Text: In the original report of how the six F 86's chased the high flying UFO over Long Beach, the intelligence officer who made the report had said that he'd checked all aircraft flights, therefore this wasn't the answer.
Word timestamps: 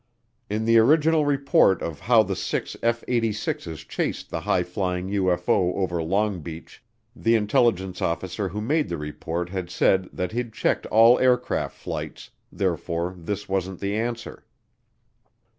In 0.49 0.65
the 0.65 0.79
original 0.79 1.25
report 1.27 1.83
of 1.83 1.99
how 1.99 2.23
the 2.23 2.35
six 2.35 2.75
F 2.81 3.03
86's 3.07 3.81
chased 3.83 4.31
the 4.31 4.39
high 4.41 4.63
flying 4.63 5.07
UFO 5.09 5.75
over 5.75 6.01
Long 6.01 6.39
Beach, 6.41 6.83
the 7.15 7.35
intelligence 7.35 8.01
officer 8.01 8.49
who 8.49 8.61
made 8.61 8.89
the 8.89 8.97
report 8.97 9.49
had 9.49 9.69
said 9.69 10.09
that 10.11 10.31
he'd 10.31 10.53
checked 10.53 10.87
all 10.87 11.19
aircraft 11.19 11.77
flights, 11.77 12.31
therefore 12.51 13.13
this 13.15 13.47
wasn't 13.47 13.79
the 13.79 13.95
answer. 13.95 14.43